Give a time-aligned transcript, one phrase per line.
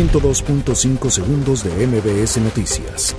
[0.00, 3.14] 102.5 segundos de MBS Noticias.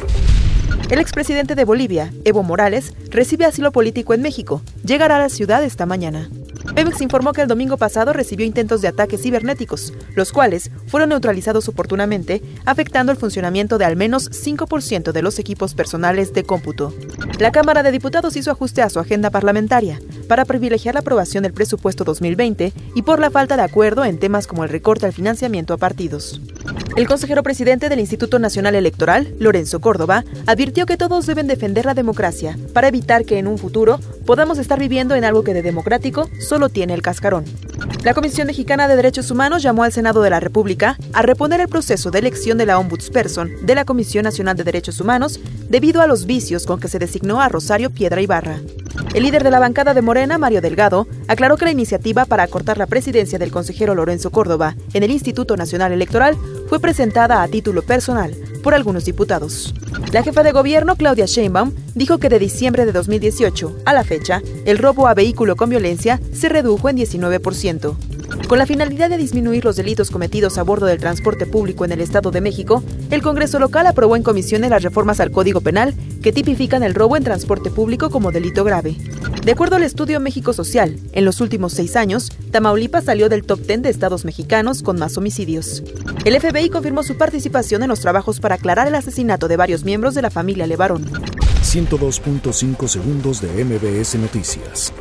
[0.90, 4.64] El expresidente de Bolivia, Evo Morales, recibe asilo político en México.
[4.84, 6.28] Llegará a la ciudad esta mañana.
[6.74, 11.68] Pemex informó que el domingo pasado recibió intentos de ataques cibernéticos, los cuales fueron neutralizados
[11.68, 16.96] oportunamente, afectando el funcionamiento de al menos 5% de los equipos personales de cómputo.
[17.38, 20.00] La Cámara de Diputados hizo ajuste a su agenda parlamentaria
[20.32, 24.48] para privilegiar la aprobación del presupuesto 2020 y por la falta de acuerdo en temas
[24.48, 26.40] como el recorte al financiamiento a partidos.
[26.96, 31.96] El consejero presidente del Instituto Nacional Electoral, Lorenzo Córdoba, advirtió que todos deben defender la
[31.96, 36.30] democracia para evitar que en un futuro podamos estar viviendo en algo que de democrático
[36.40, 37.44] solo tiene el cascarón.
[38.06, 41.68] La Comisión Mexicana de Derechos Humanos llamó al Senado de la República a reponer el
[41.68, 46.08] proceso de elección de la Ombudsperson de la Comisión Nacional de Derechos Humanos debido a
[46.08, 48.62] los vicios con que se designó a Rosario Piedra Ibarra.
[49.14, 52.78] El líder de la bancada de Morena, Mario Delgado, aclaró que la iniciativa para acortar
[52.78, 56.38] la presidencia del consejero Lorenzo Córdoba en el Instituto Nacional Electoral
[56.70, 59.74] fue presentada a título personal por algunos diputados.
[60.14, 64.42] La jefa de gobierno, Claudia Sheinbaum, dijo que de diciembre de 2018 a la fecha,
[64.64, 67.98] el robo a vehículo con violencia se redujo en 19%.
[68.48, 72.02] Con la finalidad de disminuir los delitos cometidos a bordo del transporte público en el
[72.02, 76.34] Estado de México, el Congreso local aprobó en comisiones las reformas al Código Penal que
[76.34, 78.96] tipifican el robo en transporte público como delito grave.
[79.44, 83.60] De acuerdo al estudio México Social, en los últimos seis años, Tamaulipas salió del top
[83.62, 85.84] 10 de estados mexicanos con más homicidios.
[86.26, 90.14] El FBI confirmó su participación en los trabajos para aclarar el asesinato de varios miembros
[90.14, 91.06] de la familia Levarón.
[91.64, 94.94] 102.5 segundos de MBS Noticias.